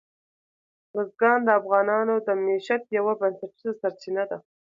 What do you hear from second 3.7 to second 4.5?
سرچینه ده.